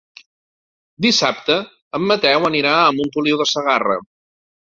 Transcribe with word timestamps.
Dissabte 1.05 1.57
en 1.99 2.09
Mateu 2.11 2.47
anirà 2.49 2.71
a 2.77 2.89
Montoliu 3.01 3.39
de 3.43 3.47
Segarra. 3.53 3.99